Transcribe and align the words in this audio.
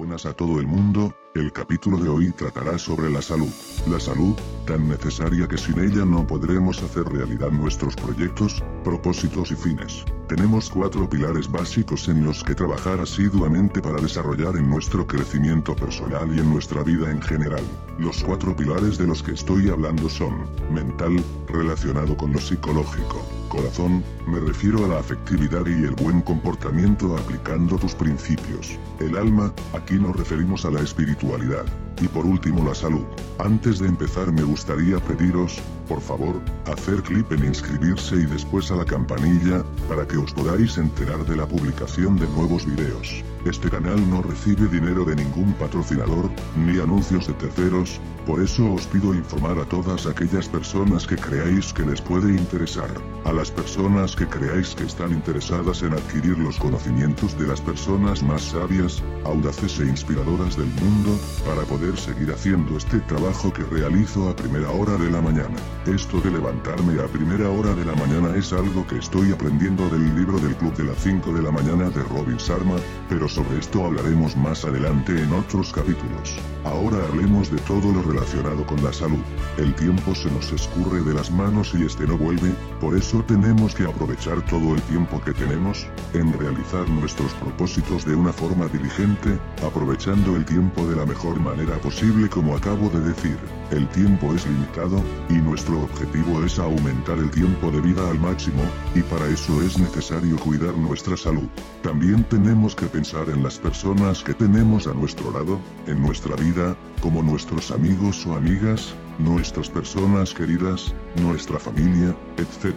Buenas 0.00 0.24
a 0.24 0.32
todo 0.32 0.58
el 0.58 0.66
mundo, 0.66 1.14
el 1.34 1.52
capítulo 1.52 1.98
de 1.98 2.08
hoy 2.08 2.32
tratará 2.32 2.78
sobre 2.78 3.10
la 3.10 3.20
salud. 3.20 3.52
La 3.86 4.00
salud, 4.00 4.34
tan 4.66 4.88
necesaria 4.88 5.46
que 5.46 5.58
sin 5.58 5.78
ella 5.78 6.06
no 6.06 6.26
podremos 6.26 6.82
hacer 6.82 7.04
realidad 7.04 7.50
nuestros 7.50 7.96
proyectos, 7.96 8.64
propósitos 8.82 9.50
y 9.50 9.56
fines. 9.56 10.06
Tenemos 10.26 10.70
cuatro 10.70 11.06
pilares 11.06 11.50
básicos 11.52 12.08
en 12.08 12.24
los 12.24 12.42
que 12.42 12.54
trabajar 12.54 12.98
asiduamente 12.98 13.82
para 13.82 14.00
desarrollar 14.00 14.56
en 14.56 14.70
nuestro 14.70 15.06
crecimiento 15.06 15.76
personal 15.76 16.34
y 16.34 16.40
en 16.40 16.50
nuestra 16.50 16.82
vida 16.82 17.10
en 17.10 17.20
general. 17.20 17.62
Los 17.98 18.24
cuatro 18.24 18.56
pilares 18.56 18.96
de 18.96 19.06
los 19.06 19.22
que 19.22 19.32
estoy 19.32 19.68
hablando 19.68 20.08
son, 20.08 20.46
mental, 20.72 21.22
relacionado 21.46 22.16
con 22.16 22.32
lo 22.32 22.40
psicológico, 22.40 23.22
corazón, 23.50 24.02
me 24.26 24.40
refiero 24.40 24.86
a 24.86 24.88
la 24.88 25.00
afectividad 25.00 25.66
y 25.66 25.84
el 25.84 25.94
buen 25.96 26.22
comportamiento 26.22 27.14
aplicando 27.18 27.76
tus 27.76 27.94
principios, 27.94 28.78
el 29.00 29.16
alma, 29.16 29.52
aquí 29.74 29.96
nos 29.96 30.16
referimos 30.16 30.64
a 30.64 30.70
la 30.70 30.80
espiritualidad. 30.80 31.66
Y 32.00 32.08
por 32.08 32.24
último 32.24 32.64
la 32.64 32.74
salud. 32.74 33.04
Antes 33.38 33.78
de 33.78 33.88
empezar 33.88 34.32
me 34.32 34.42
gustaría 34.42 34.98
pediros, 35.00 35.60
por 35.88 36.00
favor, 36.00 36.40
hacer 36.66 37.02
clic 37.02 37.30
en 37.32 37.44
inscribirse 37.44 38.14
y 38.14 38.26
después 38.26 38.70
a 38.70 38.76
la 38.76 38.84
campanilla, 38.84 39.64
para 39.88 40.06
que 40.06 40.16
os 40.16 40.32
podáis 40.32 40.78
enterar 40.78 41.26
de 41.26 41.36
la 41.36 41.46
publicación 41.46 42.16
de 42.16 42.28
nuevos 42.28 42.64
videos. 42.64 43.24
Este 43.44 43.70
canal 43.70 43.98
no 44.08 44.22
recibe 44.22 44.68
dinero 44.68 45.04
de 45.04 45.16
ningún 45.16 45.52
patrocinador, 45.54 46.30
ni 46.56 46.78
anuncios 46.78 47.26
de 47.26 47.32
terceros, 47.34 47.98
por 48.26 48.40
eso 48.40 48.72
os 48.72 48.86
pido 48.86 49.14
informar 49.14 49.58
a 49.58 49.64
todas 49.64 50.06
aquellas 50.06 50.46
personas 50.48 51.06
que 51.06 51.16
creáis 51.16 51.72
que 51.72 51.84
les 51.84 52.00
puede 52.00 52.36
interesar, 52.36 52.90
a 53.24 53.32
las 53.32 53.50
personas 53.50 54.14
que 54.14 54.28
creáis 54.28 54.74
que 54.74 54.84
están 54.84 55.10
interesadas 55.10 55.82
en 55.82 55.94
adquirir 55.94 56.38
los 56.38 56.58
conocimientos 56.58 57.36
de 57.38 57.46
las 57.46 57.60
personas 57.60 58.22
más 58.22 58.42
sabias, 58.42 59.02
audaces 59.24 59.80
e 59.80 59.86
inspiradoras 59.86 60.56
del 60.56 60.68
mundo, 60.68 61.18
para 61.46 61.62
poder 61.62 61.89
seguir 61.96 62.30
haciendo 62.32 62.76
este 62.76 62.98
trabajo 63.00 63.52
que 63.52 63.62
realizo 63.64 64.28
a 64.28 64.36
primera 64.36 64.70
hora 64.70 64.96
de 64.96 65.10
la 65.10 65.20
mañana. 65.20 65.56
Esto 65.86 66.20
de 66.20 66.30
levantarme 66.30 67.00
a 67.00 67.06
primera 67.06 67.48
hora 67.50 67.74
de 67.74 67.84
la 67.84 67.94
mañana 67.94 68.36
es 68.36 68.52
algo 68.52 68.86
que 68.86 68.98
estoy 68.98 69.32
aprendiendo 69.32 69.88
del 69.88 70.14
libro 70.14 70.38
del 70.38 70.54
Club 70.56 70.74
de 70.76 70.84
las 70.84 70.98
5 70.98 71.32
de 71.32 71.42
la 71.42 71.50
mañana 71.50 71.90
de 71.90 72.02
Robin 72.02 72.36
Sharma, 72.36 72.76
pero 73.08 73.28
sobre 73.28 73.58
esto 73.58 73.84
hablaremos 73.84 74.36
más 74.36 74.64
adelante 74.64 75.20
en 75.20 75.32
otros 75.32 75.72
capítulos. 75.72 76.38
Ahora 76.64 76.98
hablemos 77.08 77.50
de 77.50 77.58
todo 77.60 77.92
lo 77.92 78.02
relacionado 78.02 78.66
con 78.66 78.82
la 78.84 78.92
salud. 78.92 79.22
El 79.56 79.74
tiempo 79.74 80.14
se 80.14 80.30
nos 80.30 80.52
escurre 80.52 81.00
de 81.02 81.14
las 81.14 81.30
manos 81.30 81.72
y 81.74 81.84
este 81.84 82.06
no 82.06 82.18
vuelve, 82.18 82.52
por 82.80 82.96
eso 82.96 83.24
tenemos 83.26 83.74
que 83.74 83.84
aprovechar 83.84 84.44
todo 84.46 84.74
el 84.74 84.82
tiempo 84.82 85.20
que 85.22 85.32
tenemos, 85.32 85.86
en 86.12 86.32
realizar 86.38 86.88
nuestros 86.90 87.32
propósitos 87.34 88.04
de 88.04 88.14
una 88.14 88.32
forma 88.32 88.66
diligente, 88.66 89.38
aprovechando 89.66 90.36
el 90.36 90.44
tiempo 90.44 90.86
de 90.86 90.96
la 90.96 91.06
mejor 91.06 91.40
manera 91.40 91.79
posible 91.80 92.28
como 92.28 92.56
acabo 92.56 92.88
de 92.88 93.00
decir. 93.00 93.38
El 93.70 93.88
tiempo 93.88 94.34
es 94.34 94.46
limitado, 94.46 95.02
y 95.28 95.34
nuestro 95.34 95.82
objetivo 95.82 96.44
es 96.44 96.58
aumentar 96.58 97.18
el 97.18 97.30
tiempo 97.30 97.70
de 97.70 97.80
vida 97.80 98.08
al 98.08 98.18
máximo, 98.18 98.62
y 98.94 99.00
para 99.02 99.26
eso 99.28 99.62
es 99.62 99.78
necesario 99.78 100.36
cuidar 100.38 100.76
nuestra 100.76 101.16
salud. 101.16 101.48
También 101.82 102.24
tenemos 102.24 102.74
que 102.74 102.86
pensar 102.86 103.28
en 103.28 103.42
las 103.42 103.58
personas 103.58 104.22
que 104.22 104.34
tenemos 104.34 104.86
a 104.86 104.94
nuestro 104.94 105.30
lado, 105.30 105.60
en 105.86 106.00
nuestra 106.00 106.36
vida, 106.36 106.76
como 107.00 107.22
nuestros 107.22 107.70
amigos 107.70 108.26
o 108.26 108.34
amigas, 108.34 108.94
nuestras 109.24 109.68
personas 109.68 110.34
queridas, 110.34 110.94
nuestra 111.16 111.58
familia, 111.58 112.14
etc. 112.36 112.74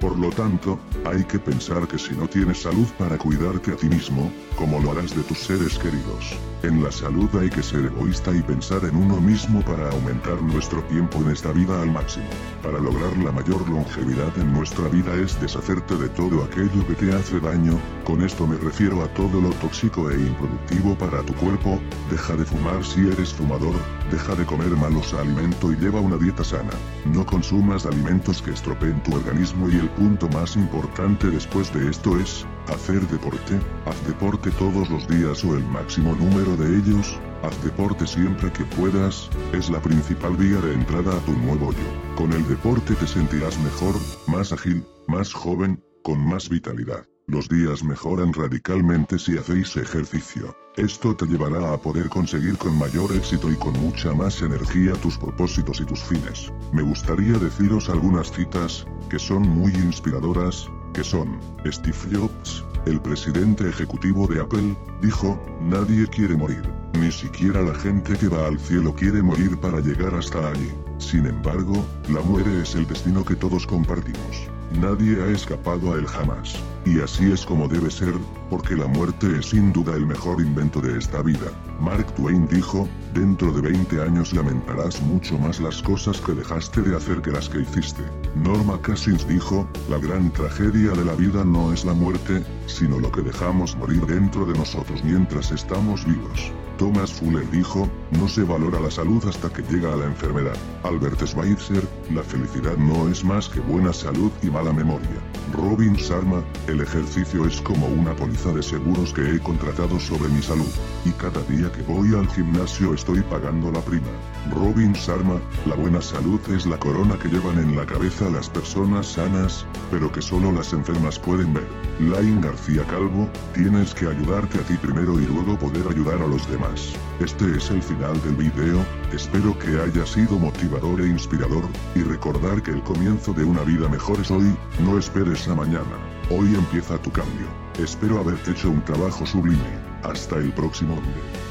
Por 0.00 0.18
lo 0.18 0.30
tanto, 0.30 0.78
hay 1.06 1.24
que 1.24 1.38
pensar 1.38 1.86
que 1.88 1.98
si 1.98 2.14
no 2.14 2.28
tienes 2.28 2.62
salud 2.62 2.86
para 2.98 3.16
cuidarte 3.16 3.72
a 3.72 3.76
ti 3.76 3.88
mismo, 3.88 4.30
¿cómo 4.56 4.78
lo 4.80 4.92
harás 4.92 5.16
de 5.16 5.22
tus 5.22 5.38
seres 5.38 5.78
queridos? 5.78 6.36
En 6.62 6.82
la 6.82 6.90
salud 6.90 7.28
hay 7.40 7.48
que 7.48 7.62
ser 7.62 7.86
egoísta 7.86 8.34
y 8.34 8.42
pensar 8.42 8.84
en 8.84 8.96
uno 8.96 9.20
mismo 9.20 9.62
para 9.62 9.90
aumentar 9.90 10.40
nuestro 10.42 10.82
tiempo 10.84 11.18
en 11.18 11.30
esta 11.30 11.52
vida 11.52 11.80
al 11.80 11.90
máximo. 11.90 12.26
Para 12.62 12.78
lograr 12.78 13.16
la 13.18 13.32
mayor 13.32 13.68
longevidad 13.68 14.36
en 14.38 14.52
nuestra 14.52 14.88
vida 14.88 15.14
es 15.14 15.40
deshacerte 15.40 15.96
de 15.96 16.08
todo 16.10 16.42
aquello 16.44 16.86
que 16.86 16.94
te 16.94 17.14
hace 17.14 17.40
daño, 17.40 17.78
con 18.04 18.22
esto 18.22 18.46
me 18.46 18.56
refiero 18.56 19.02
a 19.02 19.08
todo 19.14 19.40
lo 19.40 19.50
tóxico 19.54 20.10
e 20.10 20.20
improductivo 20.20 20.94
para 20.96 21.22
tu 21.22 21.34
cuerpo, 21.34 21.80
deja 22.10 22.36
de 22.36 22.44
fumar 22.44 22.84
si 22.84 23.08
eres 23.08 23.32
fumador, 23.32 23.74
deja 24.10 24.34
de 24.34 24.44
comer 24.44 24.70
malos 24.70 25.14
alimentos 25.14 25.72
y 25.72 25.76
lleva 25.84 26.00
una 26.00 26.16
dieta 26.16 26.42
sana. 26.42 26.72
No 27.04 27.26
consumas 27.26 27.84
alimentos 27.84 28.40
que 28.40 28.52
estropeen 28.52 29.02
tu 29.02 29.14
organismo 29.14 29.68
y 29.68 29.74
el 29.74 29.90
punto 29.90 30.26
más 30.30 30.56
importante 30.56 31.28
después 31.28 31.72
de 31.74 31.90
esto 31.90 32.18
es, 32.18 32.46
hacer 32.68 33.06
deporte, 33.08 33.60
haz 33.84 34.06
deporte 34.06 34.50
todos 34.52 34.88
los 34.88 35.06
días 35.06 35.44
o 35.44 35.54
el 35.54 35.64
máximo 35.66 36.14
número 36.14 36.56
de 36.56 36.78
ellos, 36.78 37.18
haz 37.42 37.62
deporte 37.62 38.06
siempre 38.06 38.50
que 38.50 38.64
puedas, 38.64 39.28
es 39.52 39.68
la 39.68 39.80
principal 39.82 40.34
vía 40.38 40.58
de 40.62 40.72
entrada 40.72 41.14
a 41.14 41.20
tu 41.26 41.32
nuevo 41.32 41.70
yo. 41.72 42.16
Con 42.16 42.32
el 42.32 42.48
deporte 42.48 42.94
te 42.94 43.06
sentirás 43.06 43.58
mejor, 43.58 43.94
más 44.26 44.52
ágil, 44.52 44.82
más 45.06 45.34
joven, 45.34 45.84
con 46.02 46.18
más 46.18 46.48
vitalidad. 46.48 47.04
Los 47.26 47.48
días 47.48 47.82
mejoran 47.82 48.34
radicalmente 48.34 49.18
si 49.18 49.38
hacéis 49.38 49.74
ejercicio. 49.78 50.54
Esto 50.76 51.16
te 51.16 51.24
llevará 51.24 51.72
a 51.72 51.78
poder 51.78 52.10
conseguir 52.10 52.58
con 52.58 52.76
mayor 52.78 53.16
éxito 53.16 53.50
y 53.50 53.56
con 53.56 53.72
mucha 53.80 54.12
más 54.12 54.42
energía 54.42 54.92
tus 54.92 55.16
propósitos 55.16 55.80
y 55.80 55.86
tus 55.86 56.02
fines. 56.02 56.52
Me 56.74 56.82
gustaría 56.82 57.32
deciros 57.38 57.88
algunas 57.88 58.30
citas, 58.30 58.86
que 59.08 59.18
son 59.18 59.40
muy 59.40 59.72
inspiradoras, 59.72 60.68
que 60.92 61.02
son, 61.02 61.40
Steve 61.64 61.96
Jobs, 62.12 62.62
el 62.84 63.00
presidente 63.00 63.70
ejecutivo 63.70 64.26
de 64.26 64.42
Apple, 64.42 64.76
dijo, 65.00 65.42
nadie 65.62 66.06
quiere 66.08 66.36
morir, 66.36 66.62
ni 67.00 67.10
siquiera 67.10 67.62
la 67.62 67.74
gente 67.74 68.18
que 68.18 68.28
va 68.28 68.48
al 68.48 68.60
cielo 68.60 68.94
quiere 68.94 69.22
morir 69.22 69.58
para 69.60 69.80
llegar 69.80 70.14
hasta 70.14 70.50
allí. 70.50 70.70
Sin 70.98 71.24
embargo, 71.24 71.86
la 72.10 72.20
muerte 72.20 72.60
es 72.60 72.74
el 72.74 72.86
destino 72.86 73.24
que 73.24 73.34
todos 73.34 73.66
compartimos. 73.66 74.53
Nadie 74.80 75.22
ha 75.22 75.28
escapado 75.28 75.92
a 75.92 75.96
él 75.96 76.06
jamás. 76.06 76.56
Y 76.84 77.00
así 77.00 77.30
es 77.32 77.46
como 77.46 77.68
debe 77.68 77.90
ser, 77.90 78.12
porque 78.50 78.74
la 78.74 78.86
muerte 78.86 79.38
es 79.38 79.46
sin 79.46 79.72
duda 79.72 79.94
el 79.94 80.04
mejor 80.04 80.40
invento 80.40 80.80
de 80.80 80.98
esta 80.98 81.22
vida. 81.22 81.50
Mark 81.80 82.12
Twain 82.16 82.46
dijo, 82.48 82.88
dentro 83.14 83.52
de 83.52 83.62
20 83.62 84.02
años 84.02 84.32
lamentarás 84.32 85.00
mucho 85.02 85.38
más 85.38 85.60
las 85.60 85.80
cosas 85.80 86.20
que 86.20 86.32
dejaste 86.32 86.82
de 86.82 86.96
hacer 86.96 87.22
que 87.22 87.30
las 87.30 87.48
que 87.48 87.60
hiciste. 87.60 88.02
Norma 88.34 88.76
Cousins 88.82 89.26
dijo, 89.28 89.66
la 89.88 89.98
gran 89.98 90.30
tragedia 90.32 90.90
de 90.90 91.04
la 91.04 91.14
vida 91.14 91.44
no 91.44 91.72
es 91.72 91.84
la 91.84 91.94
muerte, 91.94 92.44
sino 92.66 92.98
lo 92.98 93.10
que 93.12 93.22
dejamos 93.22 93.76
morir 93.76 94.04
dentro 94.06 94.44
de 94.44 94.58
nosotros 94.58 95.02
mientras 95.04 95.52
estamos 95.52 96.04
vivos. 96.04 96.52
Thomas 96.78 97.12
Fuller 97.12 97.48
dijo, 97.50 97.88
no 98.18 98.28
se 98.28 98.42
valora 98.42 98.80
la 98.80 98.90
salud 98.90 99.24
hasta 99.26 99.50
que 99.50 99.62
llega 99.62 99.92
a 99.92 99.96
la 99.96 100.06
enfermedad. 100.06 100.56
Albert 100.82 101.24
Schweitzer, 101.26 101.86
la 102.12 102.22
felicidad 102.22 102.76
no 102.76 103.08
es 103.08 103.24
más 103.24 103.48
que 103.48 103.60
buena 103.60 103.92
salud 103.92 104.30
y 104.42 104.46
mala 104.46 104.72
memoria. 104.72 105.20
Robin 105.52 105.94
Sharma, 105.94 106.42
el 106.66 106.80
ejercicio 106.80 107.46
es 107.46 107.60
como 107.60 107.86
una 107.86 108.14
póliza 108.16 108.52
de 108.52 108.62
seguros 108.62 109.12
que 109.12 109.22
he 109.22 109.38
contratado 109.38 110.00
sobre 110.00 110.28
mi 110.28 110.42
salud, 110.42 110.70
y 111.04 111.10
cada 111.12 111.40
día 111.42 111.70
que 111.70 111.82
voy 111.82 112.14
al 112.14 112.28
gimnasio 112.28 112.94
estoy 112.94 113.20
pagando 113.22 113.70
la 113.70 113.80
prima. 113.80 114.08
Robin 114.52 114.92
Sharma, 114.92 115.40
la 115.66 115.74
buena 115.74 116.00
salud 116.00 116.40
es 116.50 116.66
la 116.66 116.78
corona 116.78 117.18
que 117.18 117.28
llevan 117.28 117.58
en 117.58 117.76
la 117.76 117.86
cabeza 117.86 118.28
las 118.30 118.48
personas 118.48 119.06
sanas, 119.06 119.66
pero 119.90 120.10
que 120.10 120.22
solo 120.22 120.50
las 120.52 120.72
enfermas 120.72 121.18
pueden 121.18 121.54
ver. 121.54 121.68
Lain 122.00 122.40
García 122.40 122.84
Calvo, 122.86 123.28
tienes 123.54 123.94
que 123.94 124.08
ayudarte 124.08 124.58
a 124.58 124.62
ti 124.62 124.74
primero 124.74 125.20
y 125.20 125.26
luego 125.26 125.58
poder 125.58 125.86
ayudar 125.88 126.20
a 126.20 126.26
los 126.26 126.50
demás. 126.50 126.94
Este 127.20 127.56
es 127.56 127.70
el 127.70 127.80
final 127.80 128.20
del 128.22 128.34
video, 128.34 128.84
espero 129.12 129.56
que 129.60 129.80
haya 129.80 130.04
sido 130.04 130.36
motivador 130.36 131.00
e 131.00 131.06
inspirador, 131.06 131.64
y 131.94 132.02
recordar 132.02 132.60
que 132.60 132.72
el 132.72 132.82
comienzo 132.82 133.32
de 133.32 133.44
una 133.44 133.62
vida 133.62 133.88
mejor 133.88 134.18
es 134.18 134.32
hoy, 134.32 134.56
no 134.80 134.98
esperes 134.98 135.46
a 135.46 135.54
mañana. 135.54 135.96
Hoy 136.28 136.52
empieza 136.56 136.98
tu 136.98 137.12
cambio. 137.12 137.46
Espero 137.78 138.18
haber 138.18 138.36
hecho 138.48 138.68
un 138.68 138.84
trabajo 138.84 139.24
sublime. 139.24 139.62
Hasta 140.02 140.36
el 140.36 140.52
próximo 140.52 140.96
video. 140.96 141.43